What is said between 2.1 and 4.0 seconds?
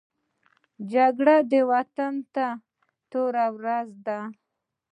ته توره ورځ